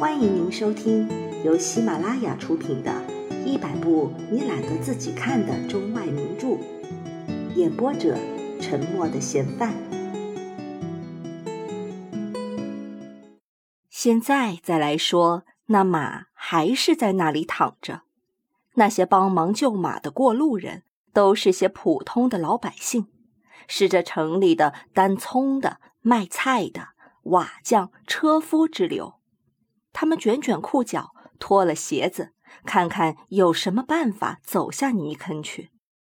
[0.00, 1.06] 欢迎您收听
[1.44, 2.90] 由喜马拉雅出品的
[3.44, 6.46] 《一百部你懒得自己看的中外名著》，
[7.54, 8.16] 演播者：
[8.62, 9.74] 沉默的嫌犯。
[13.90, 18.00] 现在再来说，那马还是在那里躺着。
[18.76, 23.08] 那些帮忙救马的过路人，都是些普通的老百姓，
[23.68, 26.88] 是这城里的担葱的、卖菜的、
[27.24, 29.19] 瓦匠、车夫之流。
[30.00, 32.32] 他们卷卷裤脚，脱了鞋子，
[32.64, 35.70] 看看有什么办法走下泥坑去，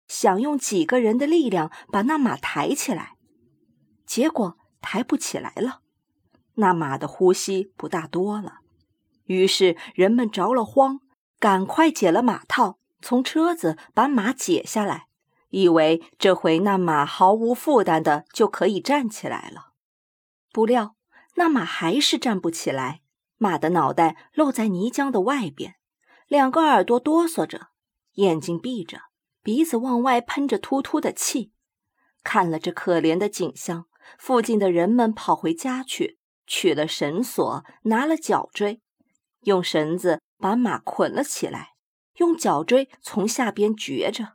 [0.09, 3.13] 想用几个人的力量把那马抬起来。
[4.05, 5.79] 结果抬不起来了，
[6.55, 8.55] 那马的呼吸不大多了。
[9.23, 10.99] 于是人们着了慌，
[11.39, 15.07] 赶快解了马套，从车子把马解下来，
[15.47, 19.71] 以为这回那马毫无负担的就可以站起来了。
[20.51, 20.97] 不料
[21.35, 22.99] 那马还是站不起来。
[23.37, 25.75] 马的脑袋露在泥浆的外边，
[26.27, 27.67] 两个耳朵哆嗦着，
[28.13, 29.01] 眼睛闭着，
[29.41, 31.53] 鼻子往外喷着突突的气。
[32.23, 33.85] 看了这可怜的景象，
[34.17, 38.81] 附近的人们跑回家去，取了绳索，拿了脚锥，
[39.41, 41.75] 用绳子把马捆了起来，
[42.15, 44.33] 用脚锥从下边撅着。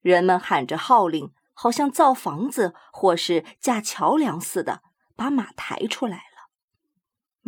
[0.00, 4.82] 人们喊着号令，好像造房子或是架桥梁似的，
[5.16, 6.35] 把马抬出来了。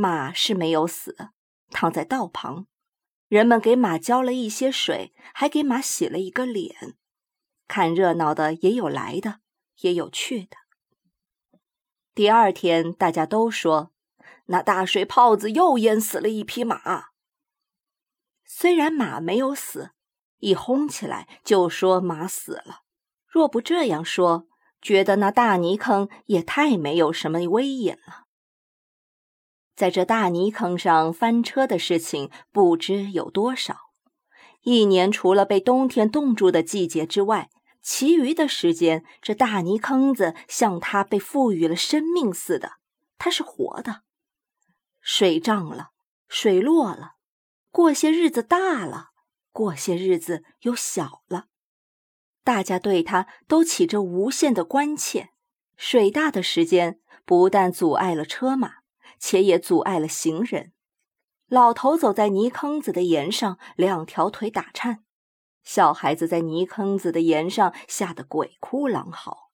[0.00, 1.30] 马是没有死，
[1.70, 2.68] 躺在道旁。
[3.26, 6.96] 人们给马浇了一些水，还给马洗了一个脸。
[7.66, 9.40] 看热闹的也有来的，
[9.80, 10.56] 也有去的。
[12.14, 13.90] 第二天，大家都说
[14.44, 17.06] 那大水泡子又淹死了一匹马。
[18.44, 19.90] 虽然马没有死，
[20.36, 22.82] 一轰起来就说马死了。
[23.26, 24.46] 若不这样说，
[24.80, 28.27] 觉得那大泥坑也太没有什么威严了。
[29.78, 33.76] 在这大泥坑上翻车的事情不知有多少。
[34.62, 37.48] 一年除了被冬天冻住的季节之外，
[37.80, 42.72] 其余的时间，这大泥坑子像它被赋予了生命似的，
[43.18, 44.00] 它是活的。
[45.00, 45.90] 水涨了，
[46.26, 47.12] 水落了，
[47.70, 49.10] 过些日子大了，
[49.52, 51.44] 过些日子又小了。
[52.42, 55.30] 大家对它都起着无限的关切。
[55.76, 58.78] 水大的时间，不但阻碍了车马。
[59.18, 60.72] 且也阻碍了行人。
[61.48, 64.96] 老头走在泥坑子的沿上，两条腿打颤；
[65.64, 69.50] 小孩子在泥坑子的沿上吓得鬼哭狼嚎。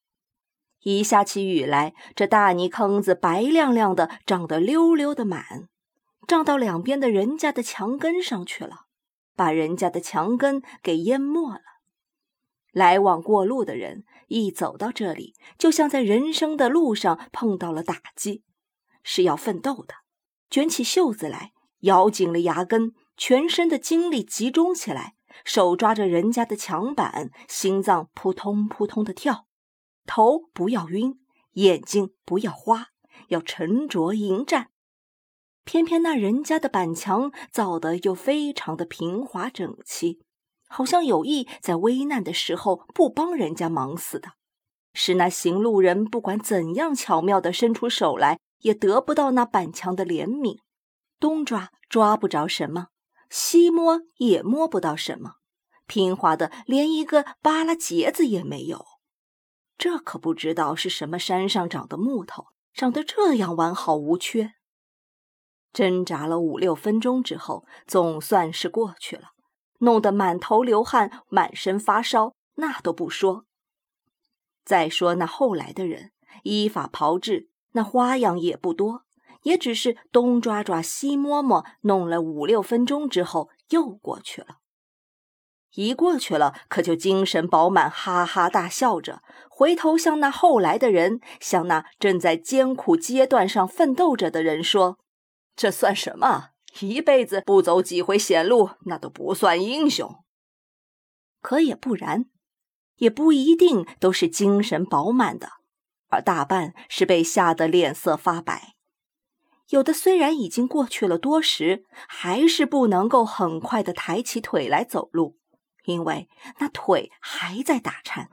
[0.82, 5.68] 一下起雨来，这大泥坑子白亮亮的，涨得溜溜的满，
[6.26, 8.86] 涨到两边的人家的墙根上去了，
[9.34, 11.60] 把人家的墙根给淹没了。
[12.72, 18.42] 来往过路的人一走到这里，就像在人生的路上碰到了打击。
[19.04, 19.94] 是要奋斗的，
[20.50, 29.46] 卷起袖子来，咬紧了牙根，全身的精力集中起来，手抓着人家的墙板，心脏扑通扑通的跳，
[30.06, 31.20] 头不要晕，
[31.52, 32.88] 眼睛不要花，
[33.28, 34.70] 要沉着迎战。
[35.64, 40.20] 偏偏那人家的板墙造得又非常的平滑整齐，
[40.68, 44.32] 好像有意在危难的时候不帮人家忙似的，
[44.92, 48.38] 使那行路人不管怎样巧妙的伸出手来。
[48.64, 50.60] 也得不到那板墙的怜悯，
[51.20, 52.88] 东抓抓不着什么，
[53.28, 55.34] 西摸也摸不到什么，
[55.86, 58.86] 平滑的连一个扒拉结子也没有。
[59.76, 64.54] 这可不知道是什么山上长的木头，长得这样完好无缺。
[65.70, 69.32] 挣扎了五六分钟之后，总算是过去了，
[69.80, 73.44] 弄得满头流汗，满身发烧，那都不说。
[74.64, 76.12] 再说那后来的人，
[76.44, 77.50] 依法炮制。
[77.74, 79.02] 那花样也不多，
[79.42, 84.58] 也只是东抓抓西摸摸，弄了五六分钟之后又过去了。
[85.74, 95.00] 一过去了，可就精神饱满，哈哈大笑着，回头向那后来的人，向那正在艰苦阶段上奋斗着的人说
[95.56, 96.50] ：“这算什么？
[96.80, 100.14] 一辈子不走几回险路，那都不算英雄。
[101.40, 102.26] 可也不然，
[102.98, 105.48] 也不一定都是精神饱满的。”
[106.14, 108.74] 而大半是被吓得脸色发白，
[109.70, 115.36] 有的虽然已经过去了多时，还是不能够很快的抬起腿来走路，
[115.86, 116.28] 因为
[116.60, 118.28] 那腿还在打颤。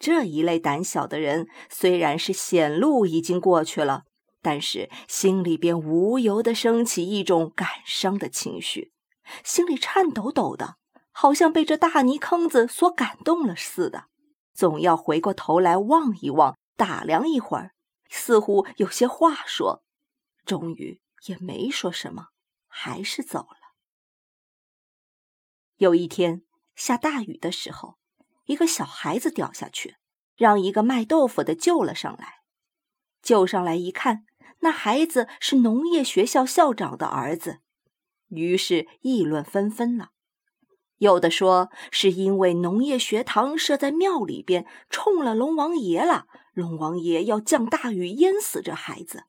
[0.00, 4.02] 这一类胆小的人，虽然是险路已经过去了，
[4.42, 8.92] 但是心里边无由的升起一种感伤的情绪，
[9.44, 10.76] 心里颤抖抖的，
[11.12, 14.06] 好像被这大泥坑子所感动了似的。
[14.58, 17.74] 总要回过头来望一望，打量一会儿，
[18.10, 19.84] 似乎有些话说。
[20.44, 22.30] 终于也没说什么，
[22.66, 23.76] 还是走了。
[25.76, 26.42] 有一天
[26.74, 27.98] 下大雨的时候，
[28.46, 29.94] 一个小孩子掉下去，
[30.34, 32.38] 让一个卖豆腐的救了上来。
[33.22, 34.24] 救上来一看，
[34.58, 37.60] 那孩子是农业学校校长的儿子，
[38.26, 40.10] 于是议论纷纷了。
[40.98, 49.24] 有的说是因为农业学堂设在庙里边，冲了龙王爷了，龙王爷要降大雨淹死这孩子。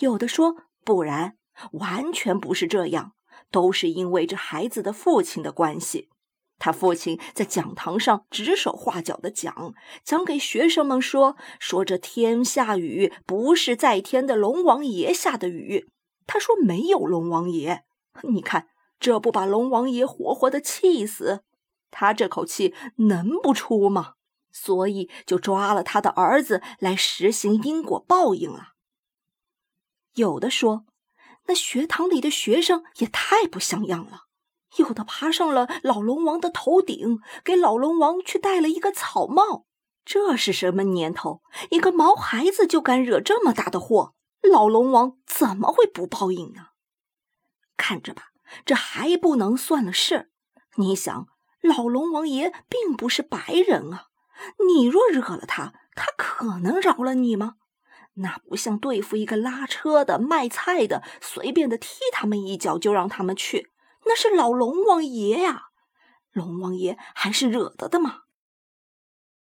[0.00, 1.36] 有的说不然，
[1.72, 3.12] 完全不是这样，
[3.50, 6.10] 都是因为这孩子的父亲的关系。
[6.58, 9.72] 他父亲在讲堂上指手画脚的讲，
[10.04, 15.88] 讲给学生们说，说这天下雨不是在天的龙王爷下的雨。
[16.26, 17.84] 他说没有龙王爷，
[18.24, 18.66] 你看。
[19.00, 21.42] 这不把龙王爷活活的气死？
[21.90, 24.14] 他这口气能不出吗？
[24.52, 28.74] 所以就抓了他的儿子来实行因果报应了。
[30.14, 30.84] 有的说，
[31.46, 34.24] 那学堂里的学生也太不像样了。
[34.76, 39.66] 有的爬上了老龙王的头顶，给老龙王去戴了一个草帽。
[40.04, 41.42] 这是什么年头？
[41.70, 44.14] 一个毛孩子就敢惹这么大的祸？
[44.42, 46.68] 老龙王怎么会不报应呢？
[47.76, 48.29] 看着吧。
[48.64, 50.30] 这还不能算了事
[50.76, 51.28] 你想，
[51.60, 54.06] 老龙王爷并不是白人啊！
[54.66, 57.56] 你若惹了他，他可能饶了你吗？
[58.14, 63.70] 那不像对付一个拉车的、卖菜的，随便的踢他们一脚就让他们去。
[64.06, 65.64] 那是老龙王爷呀，
[66.32, 68.22] 龙王爷还是惹得的吗？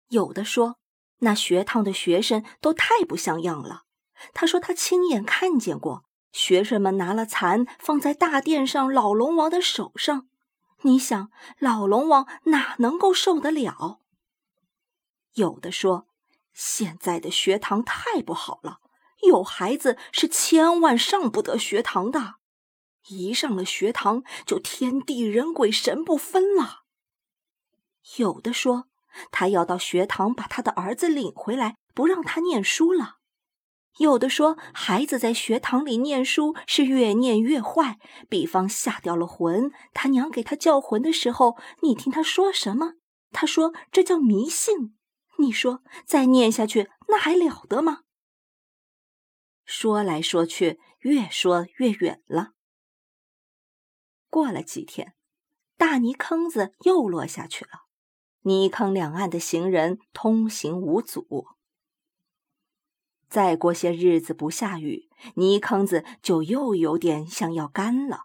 [0.10, 0.78] 有的说，
[1.20, 3.84] 那学堂的学生都太不像样了。
[4.34, 6.06] 他说他亲眼看见过。
[6.32, 10.28] 学生们拿了蚕放在大殿上老龙王的手上，
[10.84, 14.00] 你想老龙王哪能够受得了？
[15.34, 16.08] 有的说，
[16.54, 18.80] 现在的学堂太不好了，
[19.28, 22.36] 有孩子是千万上不得学堂的，
[23.08, 26.84] 一上了学堂就天地人鬼神不分了。
[28.18, 28.88] 有的说，
[29.32, 33.19] 他要到学堂把他的儿子领回来，不让他念书了。
[34.00, 38.00] 有的说，孩子在学堂里念书是越念越坏，
[38.30, 39.72] 比方吓掉了魂。
[39.94, 42.94] 他娘给他叫魂的时候，你听他说什么？
[43.32, 44.96] 他说这叫迷信。
[45.40, 48.04] 你说再念下去，那还了得吗？
[49.66, 52.54] 说来说去，越说越远了。
[54.30, 55.14] 过了几天，
[55.78, 57.88] 大泥坑子又落下去了，
[58.44, 61.48] 泥坑两岸的行人通行无阻。
[63.30, 68.24] 再过些日子不下雨，泥坑子就又有点像要干了。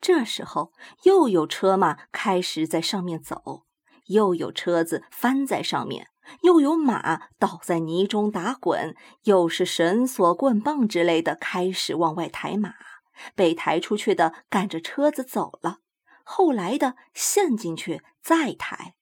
[0.00, 0.72] 这时候，
[1.04, 3.64] 又有车马开始在上面走，
[4.06, 6.08] 又有车子翻在上面，
[6.42, 12.74] 又有马倒在泥中打滚，又是绳索、棍棒之类的开始往外抬马，
[13.34, 15.78] 被抬出去的赶着车子走了，
[16.22, 18.96] 后来的陷进去再抬。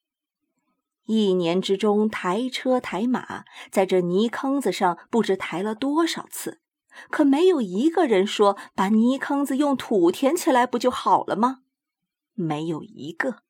[1.06, 6.60] 一年之中，抬车抬马，在这泥坑子上不知抬了多少次，
[7.10, 11.62] 可没有一个人说把泥坑子用土填起来不就好了吗？
[12.34, 13.42] 没有一个。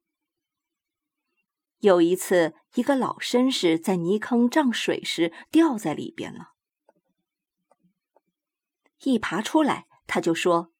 [1.80, 6.52] 有一次，一个老绅士在泥坑涨水时掉在里边了，
[9.02, 10.72] 一爬出来，他就说：“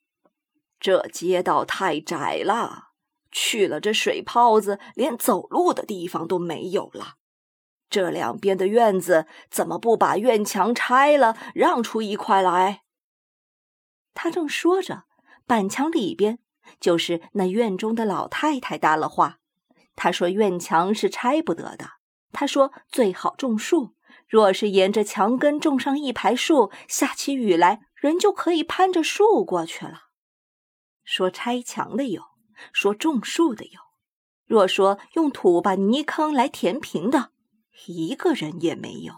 [0.79, 2.92] 这街道太窄了。”
[3.33, 7.15] 去了这水泡子，连走路的地方都没有了。
[7.91, 12.83] 这两边的院子怎么不把院墙拆了，让出一块来？
[14.15, 15.05] 他正说着，
[15.47, 16.39] 板墙里边
[16.79, 19.39] 就是那院中的老太太搭了话。
[19.97, 21.91] 他说院墙是拆不得的。
[22.33, 23.95] 他说最好种树，
[24.27, 30.05] 若是沿着墙根种上一排树，下起雨来，人就可以攀着树过去了。
[31.05, 32.32] 说拆墙的有。
[32.73, 33.81] 说种树的有，
[34.47, 37.33] 若说用土把泥坑来填平的，
[37.87, 39.15] 一个人也没有。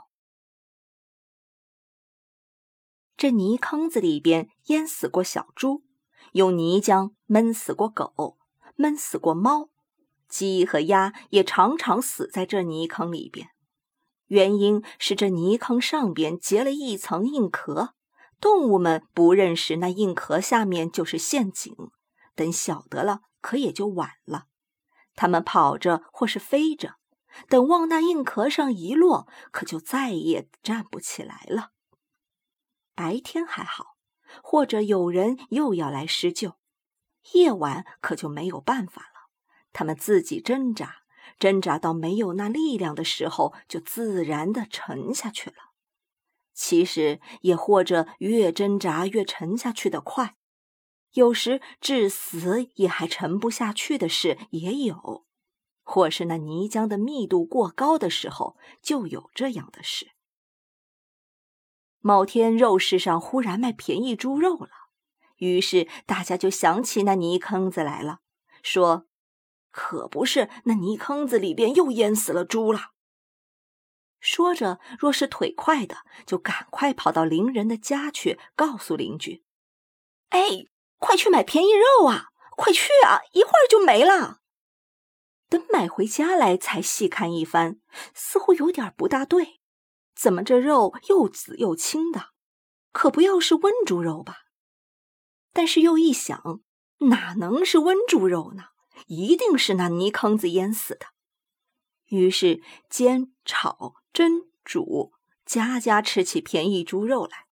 [3.17, 5.85] 这泥坑子里边淹死过小猪，
[6.33, 8.39] 用泥浆闷死过狗，
[8.77, 9.71] 闷死过猫，
[10.29, 13.51] 鸡和鸭也常常死在这泥坑里边。
[14.27, 17.95] 原因是这泥坑上边结了一层硬壳，
[18.41, 21.75] 动物们不认识那硬壳下面就是陷阱，
[22.35, 23.21] 等晓得了。
[23.45, 24.47] 可也就晚了，
[25.15, 26.95] 他们跑着或是飞着，
[27.47, 31.73] 等往那硬壳上一落，可就再也站不起来了。
[32.95, 33.99] 白天还好，
[34.43, 36.53] 或者有人又要来施救；
[37.35, 39.29] 夜晚可就没有办法了。
[39.75, 41.03] 他们自己挣扎，
[41.39, 45.57] 挣扎到没有那力量的时候，就自然的沉下去了。
[46.55, 50.35] 其实也或者越挣扎越沉下去的快，
[51.15, 55.27] 有时至死也还沉不下去的事也有，
[55.83, 60.13] 或是那泥浆的密度过高的时候就有这样的事。
[62.01, 64.69] 某天肉市上忽然卖便宜猪肉了，
[65.37, 68.21] 于是大家就想起那泥坑子来了，
[68.63, 69.07] 说
[69.73, 72.91] ：“可不是那泥坑子里边又淹死了猪了。”
[74.21, 79.45] 说着，若是腿快的，就赶快跑到邻人的家去，告诉邻居
[80.31, 80.67] ：“哎，
[81.05, 82.29] 快去买便宜肉啊！
[82.57, 84.41] 快去啊，一会儿就没了。”
[85.51, 87.79] 等买回家来，才细看一番，
[88.15, 89.61] 似乎有点不大对。
[90.17, 92.31] 怎么这肉又紫又青的？
[92.91, 94.47] 可不要是温猪肉吧？
[95.53, 96.63] 但是又一想，
[97.11, 98.69] 哪能是温猪肉呢？
[99.07, 101.09] 一定是那泥坑子淹死的。
[102.07, 105.13] 于是煎、炒、蒸、煮，
[105.45, 107.45] 家家吃起便宜猪肉来。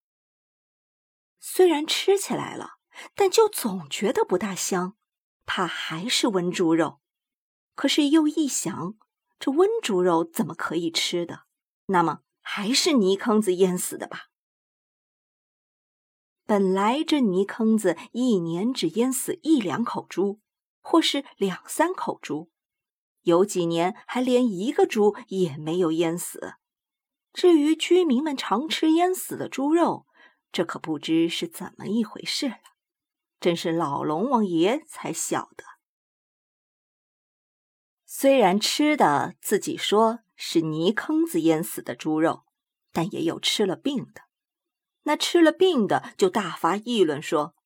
[1.38, 2.76] 虽然吃起来了，
[3.14, 4.96] 但就总觉得不大香，
[5.44, 7.00] 怕还是温猪肉。
[7.74, 8.94] 可是又一想，
[9.38, 11.44] 这温猪肉怎么可以吃的？
[11.86, 14.26] 那么还是泥坑子淹死的吧。
[16.44, 20.40] 本来这泥坑子一年只淹死一两口猪，
[20.80, 22.50] 或是两三口猪。
[23.22, 26.54] 有几年还连一个猪也没有淹死。
[27.32, 30.06] 至于居民们常吃淹死的猪肉，
[30.50, 32.56] 这可不知是怎么一回事了。
[33.42, 35.64] 真是老龙王爷才晓得。
[38.06, 42.44] 虽然吃的自己说是泥坑子淹死的猪肉，
[42.92, 44.22] 但也有吃了病的。
[45.02, 47.56] 那吃了病的就大发议论说：“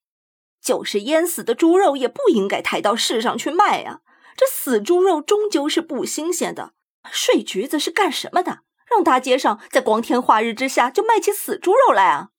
[0.63, 4.01] 就是淹死的猪肉，也不应该抬到市上去卖啊。”
[4.35, 6.73] 这死猪肉终究是不新鲜的，
[7.11, 8.63] 税局子是干什么的？
[8.91, 12.31] 让大街上在光天化日之下就卖起死猪肉来啊？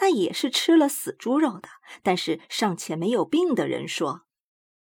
[0.00, 1.68] 那也是吃了死猪肉的，
[2.02, 4.22] 但是尚且没有病的人说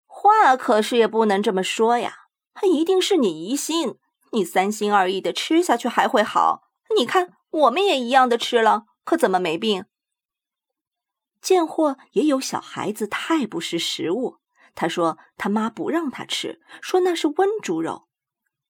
[0.05, 2.27] 话，可是也不能这么说呀。
[2.63, 3.99] 一定是你疑心，
[4.31, 6.69] 你三心二意的吃下去还会好？
[6.97, 9.85] 你看我们也一样的吃了，可怎么没病？
[11.41, 14.37] 贱货也有小孩子太不识时务。
[14.73, 18.07] 他说：“他妈不让他吃，说那是温猪肉。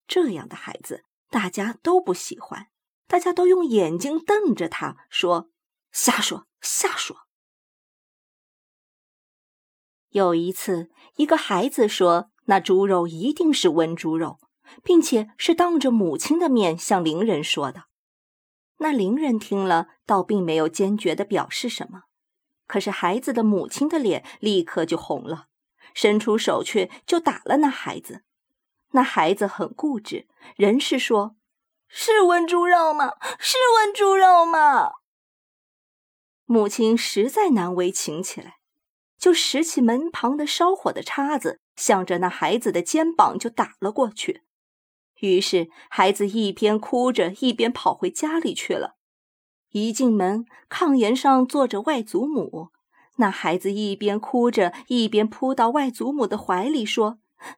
[0.07, 2.67] 这样的孩子，大家都不喜欢，
[3.07, 5.49] 大家都用眼睛瞪着他，说
[5.95, 7.15] ：‘瞎说，瞎说。’
[10.11, 14.37] 有一次，一个孩子说那猪肉一定是温猪肉，
[14.83, 17.85] 并且是当着母亲的面向邻人说的。
[18.79, 22.01] 那邻人听了，倒并没有坚决的表示什么，
[22.67, 25.47] 可是孩子的母亲的脸立刻就红了。”
[25.95, 28.25] 伸出手去就打了那孩子，
[28.91, 31.37] 那孩子很固执，仍是说
[31.87, 33.13] ：“是温猪肉吗？
[33.39, 34.91] 是温猪肉吗？”
[36.45, 38.57] 母亲实在难为情起来，
[39.17, 44.43] 就拾起门旁的烧火的叉子，向着那孩子的肩膀就打了过去。
[45.21, 48.95] 于是孩子一边哭着，一边跑回家里去了。
[49.71, 52.69] 一进门，炕沿上坐着外祖母。
[53.17, 57.17] 那孩子一边哭着，一边扑到外祖母的怀里，说：“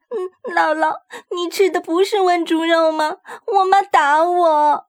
[0.10, 1.02] 嗯，姥姥，
[1.36, 3.18] 你吃的不是温猪肉吗？
[3.48, 4.87] 我妈打我。”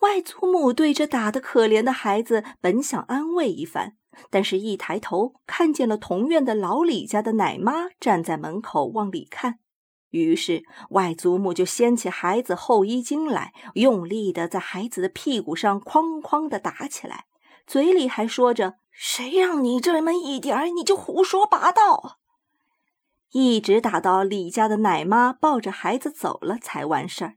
[0.00, 3.94] 外祖母对着打的可怜的孩子，本想安慰一番，
[4.30, 9.58] 但是一抬头看见了同院的老李家的奶妈站在门口往里看，
[10.10, 17.24] 于是外祖母就掀起孩子后衣襟来，用力的在孩子的屁股上哐哐的打起来，
[17.66, 18.74] 嘴里还说着。
[18.98, 22.16] 谁让你这么一点儿你就胡说八道？
[23.32, 27.34] 一直打到李家的奶妈抱着孩子走了才完事儿。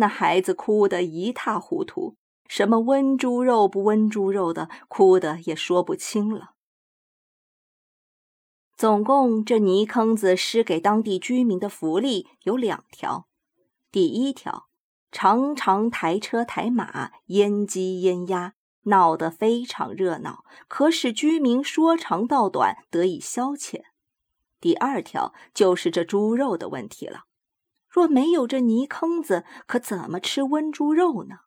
[0.00, 2.16] 那孩子哭得一塌糊涂，
[2.48, 6.54] 什么温猪肉不温猪肉的，哭得也说不清了。
[8.76, 13.28] 总共这泥坑子施给当地居民的福利有两条：
[13.92, 14.68] 第一条，
[15.12, 18.54] 常常抬车抬马，阉鸡阉鸭。
[18.84, 23.82] 闹得非常热闹，可使居民说长道短，得以消遣。
[24.58, 27.24] 第二条就是这猪肉的问题了。
[27.90, 31.40] 若没有这泥坑子，可怎么吃温猪肉呢？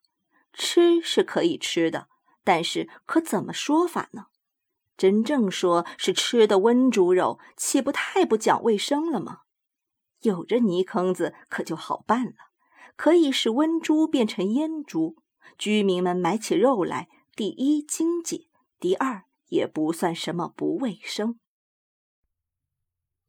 [0.52, 2.10] 吃是可以吃的，
[2.44, 4.26] 但是可怎么说法呢？
[4.98, 9.40] 真正说是吃的温猪肉，岂不太不讲卫生了吗？
[10.22, 12.34] 有这泥坑子，可就好办了，
[12.96, 15.18] 可以使温猪变成阉猪，
[15.58, 17.10] 居民们买起肉来。
[17.36, 21.40] 第一经济，第二也不算什么不卫生。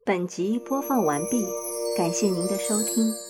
[0.06, 1.46] 本集播放完毕，
[1.96, 3.24] 感谢您的收听。